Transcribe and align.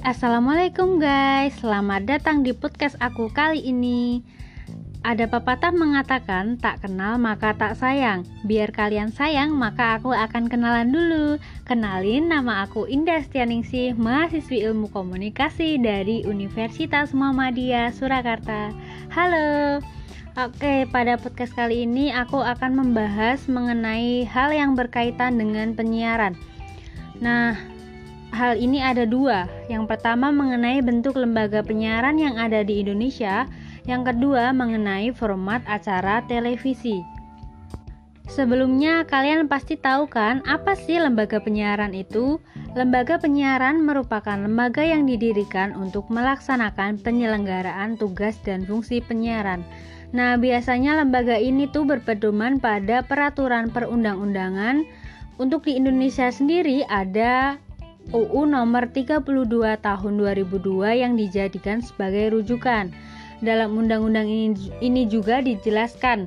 Assalamualaikum 0.00 0.96
guys. 0.96 1.52
Selamat 1.60 2.08
datang 2.08 2.40
di 2.40 2.56
podcast 2.56 2.96
aku 2.96 3.28
kali 3.28 3.60
ini. 3.60 4.24
Ada 5.04 5.28
pepatah 5.28 5.68
mengatakan 5.68 6.56
Tak 6.56 6.88
kenal 6.88 7.20
maka 7.20 7.52
tak 7.52 7.76
sayang. 7.76 8.24
Biar 8.48 8.72
kalian 8.72 9.12
sayang 9.12 9.52
maka 9.52 10.00
aku 10.00 10.16
akan 10.16 10.48
kenalan 10.48 10.88
dulu. 10.88 11.36
Kenalin 11.68 12.32
nama 12.32 12.64
aku 12.64 12.88
Indah 12.88 13.20
Stianingsih 13.20 13.92
Mahasiswi 13.92 14.64
ilmu 14.64 14.88
komunikasi 14.88 15.76
dari 15.76 16.24
Universitas 16.24 17.12
Muhammadiyah 17.12 17.92
Surakarta. 17.92 18.72
Halo. 19.12 19.84
Oke, 20.40 20.88
pada 20.88 21.20
podcast 21.20 21.52
kali 21.52 21.84
ini 21.84 22.08
aku 22.16 22.40
akan 22.40 22.80
membahas 22.80 23.44
mengenai 23.44 24.24
hal 24.24 24.56
yang 24.56 24.72
berkaitan 24.72 25.36
dengan 25.36 25.76
penyiaran. 25.76 26.32
Nah, 27.20 27.71
hal 28.32 28.56
ini 28.56 28.80
ada 28.80 29.04
dua. 29.04 29.46
Yang 29.68 29.92
pertama 29.92 30.32
mengenai 30.32 30.80
bentuk 30.80 31.14
lembaga 31.20 31.60
penyiaran 31.60 32.16
yang 32.16 32.40
ada 32.40 32.64
di 32.64 32.80
Indonesia, 32.80 33.46
yang 33.84 34.02
kedua 34.02 34.50
mengenai 34.56 35.12
format 35.12 35.60
acara 35.68 36.24
televisi. 36.26 37.04
Sebelumnya 38.32 39.04
kalian 39.04 39.44
pasti 39.44 39.76
tahu 39.76 40.08
kan 40.08 40.40
apa 40.48 40.72
sih 40.72 40.96
lembaga 40.96 41.36
penyiaran 41.36 41.92
itu? 41.92 42.40
Lembaga 42.72 43.20
penyiaran 43.20 43.84
merupakan 43.84 44.40
lembaga 44.40 44.80
yang 44.80 45.04
didirikan 45.04 45.76
untuk 45.76 46.08
melaksanakan 46.08 46.96
penyelenggaraan 47.04 48.00
tugas 48.00 48.40
dan 48.40 48.64
fungsi 48.64 49.04
penyiaran. 49.04 49.60
Nah, 50.16 50.40
biasanya 50.40 51.04
lembaga 51.04 51.36
ini 51.36 51.68
tuh 51.68 51.84
berpedoman 51.84 52.56
pada 52.56 53.04
peraturan 53.04 53.68
perundang-undangan. 53.68 54.84
Untuk 55.36 55.68
di 55.68 55.76
Indonesia 55.76 56.32
sendiri 56.32 56.88
ada 56.88 57.60
UU 58.10 58.50
nomor 58.50 58.90
32 58.90 59.22
tahun 59.78 60.12
2002 60.18 60.58
yang 60.98 61.14
dijadikan 61.14 61.78
sebagai 61.78 62.34
rujukan. 62.34 62.90
Dalam 63.42 63.74
undang-undang 63.74 64.26
ini, 64.26 64.70
ini 64.82 65.06
juga 65.06 65.42
dijelaskan 65.42 66.26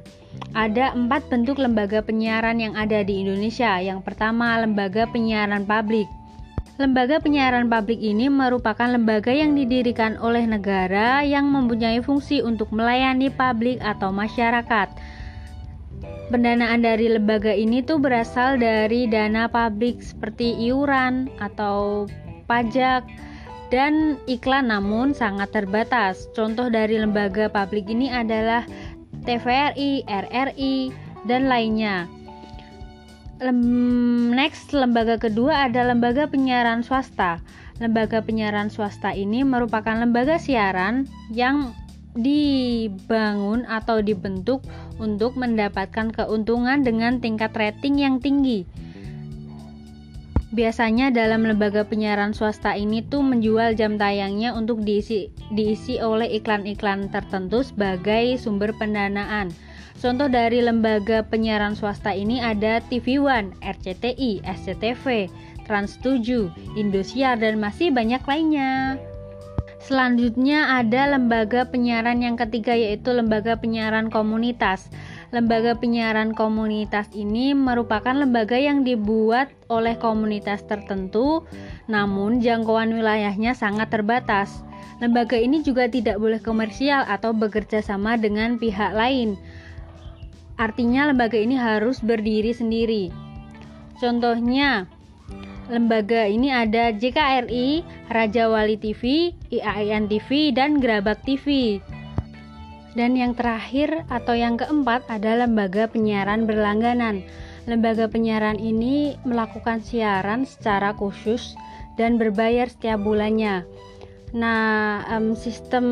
ada 0.55 0.91
empat 0.95 1.27
bentuk 1.31 1.59
lembaga 1.59 2.03
penyiaran 2.03 2.59
yang 2.59 2.75
ada 2.75 3.03
di 3.03 3.23
Indonesia. 3.23 3.79
Yang 3.79 4.03
pertama, 4.03 4.59
lembaga 4.59 5.07
penyiaran 5.07 5.63
publik. 5.63 6.07
Lembaga 6.75 7.23
penyiaran 7.23 7.71
publik 7.71 8.03
ini 8.03 8.27
merupakan 8.27 8.91
lembaga 8.91 9.31
yang 9.31 9.55
didirikan 9.55 10.19
oleh 10.19 10.43
negara 10.43 11.23
yang 11.23 11.47
mempunyai 11.47 12.03
fungsi 12.03 12.43
untuk 12.43 12.67
melayani 12.75 13.31
publik 13.31 13.79
atau 13.79 14.11
masyarakat 14.11 14.91
Pendanaan 16.33 16.81
dari 16.81 17.05
lembaga 17.05 17.53
ini 17.53 17.85
tuh 17.85 18.01
berasal 18.01 18.57
dari 18.57 19.05
dana 19.05 19.45
publik 19.45 20.01
seperti 20.01 20.57
iuran 20.57 21.29
atau 21.38 22.09
pajak 22.49 23.05
dan 23.69 24.17
iklan 24.25 24.73
namun 24.73 25.13
sangat 25.13 25.53
terbatas. 25.53 26.25
Contoh 26.33 26.69
dari 26.73 26.97
lembaga 26.97 27.45
publik 27.45 27.85
ini 27.89 28.09
adalah 28.09 28.66
TVRI, 29.25 30.05
RRI, 30.05 30.89
dan 31.29 31.49
lainnya. 31.49 32.09
Next, 34.31 34.71
lembaga 34.71 35.19
kedua 35.19 35.67
ada 35.67 35.83
lembaga 35.83 36.25
penyiaran 36.25 36.81
swasta. 36.81 37.43
Lembaga 37.83 38.23
penyiaran 38.23 38.71
swasta 38.71 39.11
ini 39.11 39.43
merupakan 39.43 39.99
lembaga 39.99 40.39
siaran 40.39 41.03
yang 41.29 41.75
dibangun 42.16 43.67
atau 43.67 43.99
dibentuk 43.99 44.63
untuk 44.97 45.35
mendapatkan 45.35 46.16
keuntungan 46.16 46.81
dengan 46.81 47.19
tingkat 47.19 47.52
rating 47.53 47.99
yang 47.99 48.23
tinggi. 48.23 48.63
Biasanya 50.55 51.11
dalam 51.11 51.44
lembaga 51.44 51.83
penyiaran 51.83 52.31
swasta 52.31 52.80
ini 52.80 53.03
tuh 53.03 53.19
menjual 53.19 53.75
jam 53.75 53.99
tayangnya 53.99 54.55
untuk 54.55 54.88
diisi 54.88 55.27
diisi 55.52 56.00
oleh 56.00 56.31
iklan-iklan 56.39 57.12
tertentu 57.12 57.59
sebagai 57.67 58.39
sumber 58.39 58.72
pendanaan. 58.79 59.51
Contoh 60.00 60.31
dari 60.31 60.63
lembaga 60.63 61.28
penyiaran 61.28 61.75
swasta 61.75 62.16
ini 62.16 62.39
ada 62.39 62.79
TV 62.88 63.19
One, 63.19 63.51
RCTI, 63.59 64.47
SCTV, 64.47 65.28
Trans7, 65.68 66.47
Indosiar 66.79 67.35
dan 67.35 67.59
masih 67.59 67.91
banyak 67.91 68.23
lainnya. 68.23 68.95
Selanjutnya 69.85 70.81
ada 70.81 71.13
lembaga 71.13 71.69
penyiaran 71.69 72.18
yang 72.18 72.34
ketiga 72.34 72.73
yaitu 72.73 73.13
lembaga 73.13 73.53
penyiaran 73.53 74.09
komunitas. 74.09 74.90
Lembaga 75.29 75.78
penyiaran 75.78 76.34
komunitas 76.34 77.06
ini 77.13 77.53
merupakan 77.53 78.18
lembaga 78.18 78.57
yang 78.57 78.81
dibuat 78.81 79.53
oleh 79.69 79.94
komunitas 79.94 80.66
tertentu 80.66 81.45
namun 81.85 82.41
jangkauan 82.41 82.97
wilayahnya 82.97 83.53
sangat 83.53 83.94
terbatas. 83.94 84.66
Lembaga 85.06 85.38
ini 85.38 85.62
juga 85.62 85.85
tidak 85.85 86.18
boleh 86.18 86.41
komersial 86.41 87.06
atau 87.06 87.29
bekerja 87.38 87.85
sama 87.85 88.18
dengan 88.18 88.57
pihak 88.57 88.90
lain. 88.90 89.38
Artinya 90.57 91.13
lembaga 91.13 91.38
ini 91.38 91.62
harus 91.62 92.01
berdiri 92.01 92.57
sendiri. 92.57 93.13
Contohnya, 94.01 94.90
lembaga 95.69 96.29
ini 96.29 96.53
ada 96.53 96.93
JKRI, 96.93 97.81
Raja 98.13 98.49
Wali 98.49 98.77
TV, 98.77 99.33
IAIN 99.49 100.05
TV, 100.05 100.53
dan 100.53 100.77
Gerabak 100.77 101.21
TV. 101.25 101.77
Dan 102.95 103.19
yang 103.19 103.35
terakhir 103.35 104.07
atau 104.07 104.37
yang 104.37 104.55
keempat 104.55 105.03
ada 105.11 105.43
lembaga 105.43 105.89
penyiaran 105.91 106.47
berlangganan. 106.47 107.27
Lembaga 107.67 108.07
penyiaran 108.07 108.61
ini 108.61 109.19
melakukan 109.27 109.83
siaran 109.83 110.47
secara 110.47 110.95
khusus 110.95 111.57
dan 111.99 112.15
berbayar 112.15 112.71
setiap 112.71 113.03
bulannya. 113.03 113.67
Nah, 114.35 115.03
um, 115.11 115.31
sistem 115.35 115.85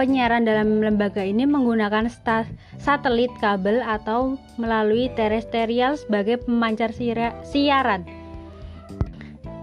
penyiaran 0.00 0.44
dalam 0.44 0.80
lembaga 0.80 1.20
ini 1.20 1.44
menggunakan 1.44 2.08
satelit 2.80 3.32
kabel 3.40 3.84
atau 3.84 4.40
melalui 4.56 5.12
terestrial 5.16 5.96
sebagai 5.96 6.44
pemancar 6.44 6.92
siaran. 7.44 8.17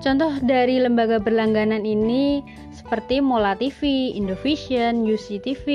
Contoh 0.03 0.35
dari 0.43 0.77
lembaga 0.83 1.17
berlangganan 1.17 1.87
ini 1.87 2.43
seperti 2.75 3.23
Mola 3.23 3.55
TV, 3.55 4.11
Indovision, 4.13 5.07
UCTV, 5.07 5.65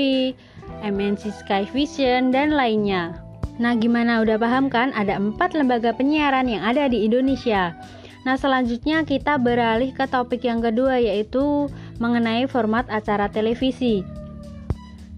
MNC 0.85 1.33
Sky 1.41 1.65
Vision, 1.73 2.29
dan 2.29 2.53
lainnya. 2.53 3.17
Nah, 3.57 3.75
gimana 3.75 4.21
udah 4.21 4.37
paham 4.37 4.69
kan? 4.69 4.93
Ada 4.93 5.17
empat 5.17 5.57
lembaga 5.57 5.91
penyiaran 5.91 6.47
yang 6.47 6.63
ada 6.63 6.87
di 6.87 7.03
Indonesia. 7.03 7.75
Nah, 8.21 8.37
selanjutnya 8.37 9.01
kita 9.01 9.41
beralih 9.41 9.91
ke 9.91 10.05
topik 10.05 10.45
yang 10.45 10.61
kedua 10.61 11.01
yaitu 11.01 11.67
mengenai 11.97 12.45
format 12.45 12.85
acara 12.93 13.25
televisi. 13.27 14.05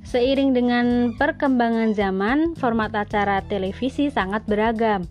Seiring 0.08 0.56
dengan 0.56 0.86
perkembangan 1.20 1.92
zaman, 1.92 2.56
format 2.56 2.96
acara 2.96 3.44
televisi 3.52 4.08
sangat 4.08 4.48
beragam. 4.48 5.04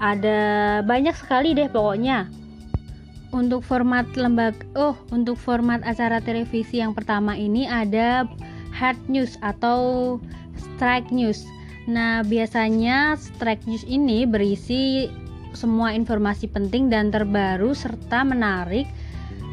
Ada 0.00 0.80
banyak 0.82 1.12
sekali 1.12 1.52
deh 1.52 1.68
pokoknya 1.68 2.40
untuk 3.30 3.62
format 3.62 4.06
lembaga 4.18 4.62
oh 4.74 4.98
untuk 5.14 5.38
format 5.38 5.82
acara 5.86 6.18
televisi 6.18 6.82
yang 6.82 6.94
pertama 6.94 7.38
ini 7.38 7.66
ada 7.66 8.26
hard 8.74 8.98
news 9.06 9.38
atau 9.42 10.16
strike 10.58 11.10
news 11.14 11.46
nah 11.90 12.22
biasanya 12.26 13.14
strike 13.18 13.64
news 13.66 13.86
ini 13.86 14.26
berisi 14.26 15.10
semua 15.54 15.94
informasi 15.94 16.46
penting 16.46 16.90
dan 16.90 17.10
terbaru 17.10 17.74
serta 17.74 18.22
menarik 18.22 18.86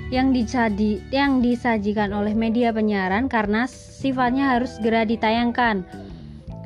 yang 0.08 0.32
disaji, 0.32 1.04
yang 1.12 1.44
disajikan 1.44 2.16
oleh 2.16 2.32
media 2.32 2.72
penyiaran 2.72 3.28
karena 3.28 3.68
sifatnya 3.68 4.56
harus 4.56 4.80
segera 4.80 5.04
ditayangkan. 5.04 5.84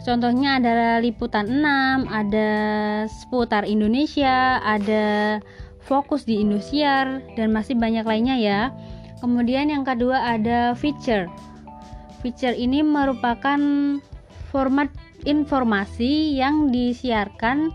Contohnya 0.01 0.57
adalah 0.57 0.97
liputan 0.97 1.45
6, 1.61 2.09
ada 2.09 2.51
seputar 3.05 3.69
Indonesia, 3.69 4.61
ada 4.61 5.37
fokus 5.85 6.23
di 6.23 6.39
Indosiar 6.39 7.21
dan 7.35 7.51
masih 7.51 7.77
banyak 7.77 8.05
lainnya 8.05 8.37
ya. 8.37 8.61
Kemudian 9.21 9.69
yang 9.69 9.85
kedua 9.85 10.33
ada 10.37 10.73
feature. 10.73 11.29
Feature 12.25 12.57
ini 12.57 12.81
merupakan 12.81 13.57
format 14.49 14.89
informasi 15.25 16.37
yang 16.37 16.73
disiarkan 16.73 17.73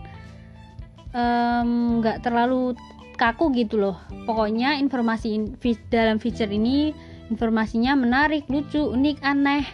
nggak 1.97 2.17
um, 2.19 2.23
terlalu 2.23 2.75
kaku 3.17 3.49
gitu 3.55 3.79
loh. 3.81 3.97
Pokoknya 4.27 4.77
informasi 4.77 5.27
in, 5.33 5.43
dalam 5.89 6.19
feature 6.21 6.51
ini 6.51 6.93
informasinya 7.33 7.97
menarik, 7.97 8.47
lucu, 8.47 8.79
unik, 8.79 9.17
aneh 9.23 9.65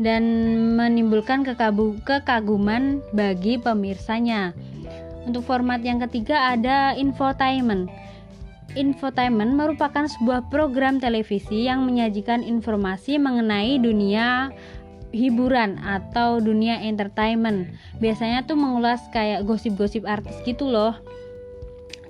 dan 0.00 0.24
menimbulkan 0.74 1.44
kekaguman 1.44 3.04
bagi 3.12 3.60
pemirsanya. 3.60 4.56
Untuk 5.28 5.44
format 5.44 5.84
yang 5.84 6.00
ketiga 6.08 6.56
ada 6.56 6.96
infotainment. 6.96 7.92
Infotainment 8.78 9.58
merupakan 9.58 10.06
sebuah 10.06 10.46
program 10.48 11.02
televisi 11.02 11.66
yang 11.66 11.82
menyajikan 11.82 12.46
informasi 12.46 13.18
mengenai 13.18 13.82
dunia 13.82 14.54
hiburan 15.10 15.74
atau 15.82 16.38
dunia 16.38 16.78
entertainment. 16.78 17.66
Biasanya 17.98 18.46
tuh 18.46 18.54
mengulas 18.54 19.02
kayak 19.10 19.42
gosip-gosip 19.42 20.06
artis 20.06 20.38
gitu 20.46 20.70
loh. 20.70 20.94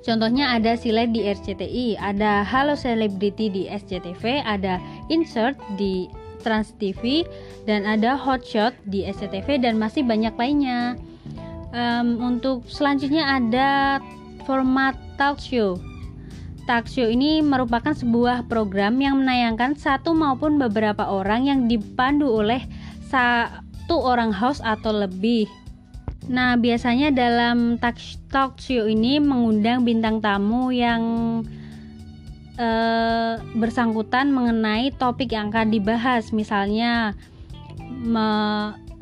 Contohnya 0.01 0.57
ada 0.57 0.77
Silet 0.81 1.13
di 1.13 1.29
RCTI, 1.29 2.01
ada 2.01 2.41
Halo 2.41 2.73
Celebrity 2.73 3.53
di 3.53 3.63
SCTV, 3.69 4.41
ada 4.45 4.81
Insert 5.13 5.61
di 5.77 6.09
Trans 6.41 6.73
TV, 6.81 7.29
dan 7.69 7.85
ada 7.85 8.17
Hotshot 8.17 8.73
di 8.89 9.05
SCTV 9.05 9.61
dan 9.61 9.77
masih 9.77 10.01
banyak 10.05 10.33
lainnya. 10.41 10.97
Um, 11.71 12.19
untuk 12.19 12.67
selanjutnya 12.67 13.39
ada 13.39 14.03
format 14.43 14.99
talk 15.15 15.39
show. 15.39 15.79
Talk 16.67 16.91
show 16.91 17.07
ini 17.07 17.39
merupakan 17.43 17.95
sebuah 17.95 18.51
program 18.51 18.99
yang 18.99 19.23
menayangkan 19.23 19.79
satu 19.79 20.11
maupun 20.11 20.59
beberapa 20.59 21.07
orang 21.07 21.47
yang 21.47 21.61
dipandu 21.71 22.27
oleh 22.27 22.67
satu 23.07 24.03
orang 24.03 24.35
host 24.35 24.63
atau 24.67 24.91
lebih. 24.91 25.47
Nah, 26.31 26.59
biasanya 26.59 27.15
dalam 27.15 27.79
talk 28.31 28.59
show 28.59 28.87
ini 28.91 29.23
mengundang 29.23 29.87
bintang 29.87 30.19
tamu 30.19 30.71
yang 30.75 31.03
uh, 32.59 33.35
bersangkutan 33.55 34.31
mengenai 34.31 34.95
topik 34.95 35.35
yang 35.35 35.51
akan 35.51 35.75
dibahas. 35.75 36.31
Misalnya, 36.31 37.19
me, 37.91 38.29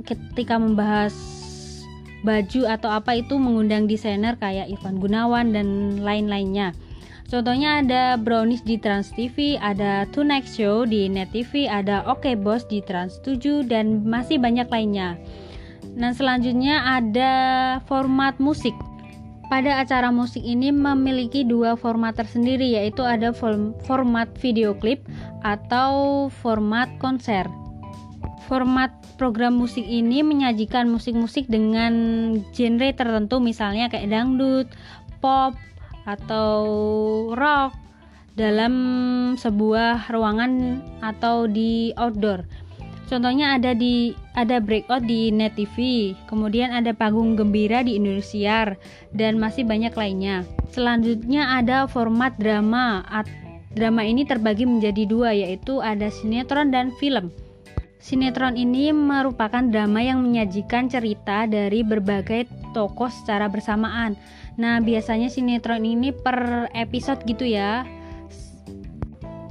ketika 0.08 0.56
membahas 0.56 1.12
baju 2.26 2.66
atau 2.66 2.90
apa 2.90 3.18
itu 3.18 3.38
mengundang 3.38 3.86
desainer 3.86 4.34
kayak 4.38 4.70
Ivan 4.70 4.98
Gunawan 4.98 5.54
dan 5.54 5.98
lain-lainnya. 6.02 6.74
Contohnya 7.28 7.84
ada 7.84 8.16
Brownies 8.16 8.64
di 8.64 8.80
Trans 8.80 9.12
TV, 9.12 9.60
ada 9.60 10.08
Tonight 10.16 10.48
Show 10.48 10.88
di 10.88 11.12
Net 11.12 11.28
TV, 11.28 11.68
ada 11.68 12.00
Oke 12.08 12.32
okay 12.32 12.34
Boss 12.40 12.64
di 12.64 12.80
Trans 12.80 13.20
7 13.20 13.68
dan 13.68 14.00
masih 14.08 14.40
banyak 14.40 14.64
lainnya. 14.72 15.20
Nah, 15.92 16.16
selanjutnya 16.16 16.80
ada 16.88 17.32
format 17.84 18.40
musik. 18.40 18.72
Pada 19.52 19.80
acara 19.80 20.08
musik 20.08 20.40
ini 20.40 20.72
memiliki 20.72 21.44
dua 21.44 21.76
format 21.76 22.16
tersendiri 22.16 22.76
yaitu 22.76 23.00
ada 23.04 23.32
format 23.84 24.28
video 24.40 24.72
klip 24.76 25.04
atau 25.44 26.28
format 26.32 26.88
konser. 27.00 27.44
Format 28.48 28.90
program 29.20 29.60
musik 29.60 29.84
ini 29.84 30.24
menyajikan 30.24 30.88
musik-musik 30.88 31.44
dengan 31.52 31.92
genre 32.56 32.88
tertentu 32.96 33.44
misalnya 33.44 33.92
kayak 33.92 34.08
dangdut, 34.08 34.72
pop, 35.20 35.52
atau 36.08 36.64
rock 37.36 37.76
dalam 38.40 38.74
sebuah 39.36 40.08
ruangan 40.08 40.80
atau 41.04 41.44
di 41.44 41.92
outdoor. 42.00 42.48
Contohnya 43.08 43.56
ada 43.56 43.72
di 43.72 44.12
ada 44.36 44.60
breakout 44.60 45.04
di 45.08 45.32
Net 45.32 45.56
TV, 45.56 46.12
kemudian 46.28 46.72
ada 46.72 46.92
panggung 46.92 47.36
gembira 47.36 47.80
di 47.80 47.96
Indonesia 47.96 48.76
dan 49.16 49.40
masih 49.40 49.64
banyak 49.64 49.96
lainnya. 49.96 50.44
Selanjutnya 50.72 51.56
ada 51.56 51.88
format 51.88 52.36
drama. 52.36 53.00
Drama 53.72 54.04
ini 54.04 54.28
terbagi 54.28 54.68
menjadi 54.68 55.08
dua 55.08 55.32
yaitu 55.32 55.80
ada 55.80 56.12
sinetron 56.12 56.68
dan 56.68 56.92
film. 57.00 57.32
Sinetron 57.98 58.54
ini 58.54 58.94
merupakan 58.94 59.60
drama 59.60 59.98
yang 59.98 60.22
menyajikan 60.22 60.86
cerita 60.86 61.50
dari 61.50 61.82
berbagai 61.82 62.46
tokoh 62.70 63.10
secara 63.10 63.50
bersamaan. 63.50 64.14
Nah, 64.54 64.78
biasanya 64.78 65.30
sinetron 65.30 65.82
ini 65.82 66.14
per 66.14 66.70
episode 66.74 67.26
gitu 67.26 67.42
ya 67.42 67.82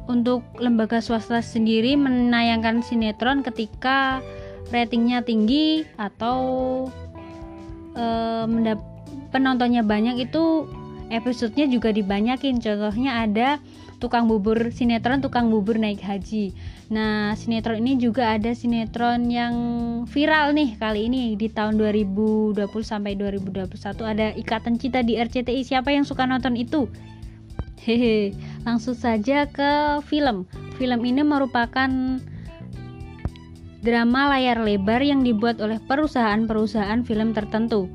untuk 0.08 0.42
lembaga 0.58 1.04
swasta 1.04 1.44
sendiri 1.44 2.00
menayangkan 2.00 2.80
sinetron 2.80 3.44
ketika 3.44 4.24
ratingnya 4.72 5.24
tinggi 5.24 5.84
atau 6.00 6.40
e, 7.96 8.06
penontonnya 9.32 9.84
banyak 9.84 10.28
itu 10.28 10.68
episodenya 11.12 11.68
juga 11.72 11.92
dibanyakin 11.92 12.60
contohnya 12.60 13.28
ada 13.28 13.50
tukang 13.98 14.30
bubur 14.30 14.70
sinetron 14.70 15.20
tukang 15.20 15.50
bubur 15.50 15.82
naik 15.82 16.02
haji 16.02 16.54
nah 16.88 17.34
sinetron 17.34 17.82
ini 17.82 17.98
juga 17.98 18.38
ada 18.38 18.54
sinetron 18.54 19.28
yang 19.28 19.56
viral 20.06 20.54
nih 20.54 20.78
kali 20.78 21.10
ini 21.10 21.34
di 21.34 21.50
tahun 21.50 21.82
2020 21.82 22.58
sampai 22.82 23.18
2021 23.18 23.74
ada 24.06 24.32
ikatan 24.38 24.78
cinta 24.78 25.02
di 25.02 25.18
RCTI 25.18 25.66
siapa 25.66 25.90
yang 25.90 26.06
suka 26.06 26.30
nonton 26.30 26.54
itu 26.56 26.86
Hehe, 27.88 28.36
langsung 28.68 29.00
saja 29.00 29.48
ke 29.48 30.04
film. 30.04 30.44
Film 30.76 31.00
ini 31.08 31.24
merupakan 31.24 31.88
drama 33.80 34.22
layar 34.36 34.60
lebar 34.60 35.00
yang 35.00 35.24
dibuat 35.24 35.64
oleh 35.64 35.80
perusahaan-perusahaan 35.88 37.08
film 37.08 37.32
tertentu. 37.32 37.88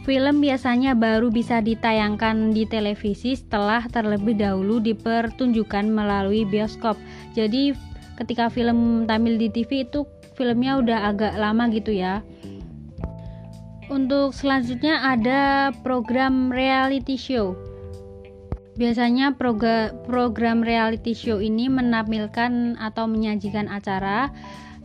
Film 0.00 0.40
biasanya 0.40 0.96
baru 0.96 1.28
bisa 1.28 1.60
ditayangkan 1.60 2.56
di 2.56 2.64
televisi 2.64 3.36
setelah 3.36 3.84
terlebih 3.84 4.32
dahulu 4.40 4.80
dipertunjukkan 4.80 5.92
melalui 5.92 6.48
bioskop. 6.48 6.96
Jadi 7.36 7.76
ketika 8.16 8.48
film 8.48 9.04
tampil 9.04 9.36
di 9.36 9.52
TV 9.52 9.84
itu 9.84 10.08
filmnya 10.40 10.80
udah 10.80 11.12
agak 11.12 11.36
lama 11.36 11.68
gitu 11.68 11.92
ya. 11.92 12.24
Untuk 13.92 14.32
selanjutnya 14.32 15.04
ada 15.04 15.74
program 15.84 16.48
reality 16.48 17.20
show. 17.20 17.52
Biasanya 18.80 19.36
program 20.08 20.64
reality 20.64 21.12
show 21.12 21.44
ini 21.44 21.68
menampilkan 21.68 22.80
atau 22.80 23.04
menyajikan 23.04 23.68
acara 23.68 24.32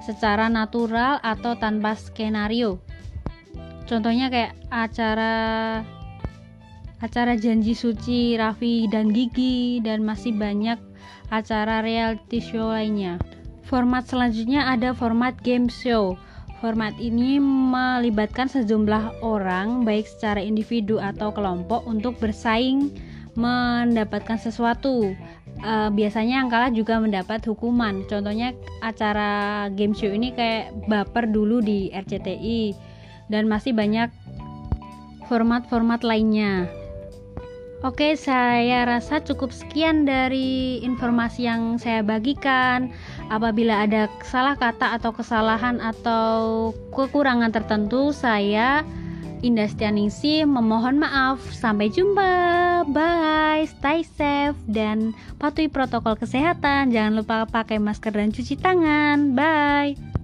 secara 0.03 0.51
natural 0.51 1.23
atau 1.23 1.55
tanpa 1.55 1.95
skenario. 1.95 2.83
Contohnya 3.85 4.33
kayak 4.33 4.53
acara 4.73 5.35
acara 7.03 7.37
janji 7.37 7.77
suci 7.77 8.33
Raffi 8.33 8.89
dan 8.89 9.13
Gigi 9.13 9.77
dan 9.85 10.01
masih 10.01 10.33
banyak 10.33 10.81
acara 11.29 11.85
reality 11.85 12.41
show 12.41 12.73
lainnya. 12.73 13.21
Format 13.65 14.05
selanjutnya 14.05 14.69
ada 14.69 14.93
format 14.93 15.37
game 15.41 15.69
show. 15.69 16.17
Format 16.61 16.97
ini 16.97 17.37
melibatkan 17.41 18.49
sejumlah 18.49 19.21
orang 19.21 19.85
baik 19.85 20.09
secara 20.09 20.41
individu 20.41 20.97
atau 20.97 21.29
kelompok 21.29 21.85
untuk 21.85 22.17
bersaing 22.17 22.89
mendapatkan 23.35 24.39
sesuatu 24.39 25.13
uh, 25.61 25.89
biasanya 25.91 26.43
yang 26.43 26.49
kalah 26.49 26.71
juga 26.71 27.03
mendapat 27.03 27.43
hukuman 27.43 28.07
contohnya 28.07 28.55
acara 28.79 29.67
game 29.75 29.91
show 29.91 30.07
ini 30.07 30.31
kayak 30.31 30.71
baper 30.87 31.27
dulu 31.27 31.59
di 31.59 31.91
RCTI 31.91 32.71
dan 33.31 33.49
masih 33.49 33.73
banyak 33.73 34.09
format-format 35.25 36.05
lainnya 36.05 36.69
Oke, 37.85 38.17
saya 38.17 38.81
rasa 38.81 39.21
cukup 39.21 39.53
sekian 39.53 40.09
dari 40.09 40.81
informasi 40.81 41.45
yang 41.45 41.77
saya 41.77 42.01
bagikan. 42.01 42.89
Apabila 43.29 43.85
ada 43.85 44.09
salah 44.25 44.57
kata 44.57 44.97
atau 44.97 45.13
kesalahan 45.13 45.77
atau 45.77 46.73
kekurangan 46.89 47.53
tertentu, 47.53 48.09
saya 48.09 48.81
Indah 49.45 49.69
Stianingsi 49.69 50.49
memohon 50.49 50.97
maaf. 50.97 51.37
Sampai 51.53 51.93
jumpa. 51.93 52.89
Bye. 52.89 53.69
Stay 53.69 54.01
safe 54.01 54.57
dan 54.65 55.13
patuhi 55.37 55.69
protokol 55.69 56.17
kesehatan. 56.17 56.89
Jangan 56.89 57.13
lupa 57.13 57.45
pakai 57.45 57.77
masker 57.77 58.17
dan 58.17 58.33
cuci 58.33 58.57
tangan. 58.57 59.37
Bye. 59.37 60.14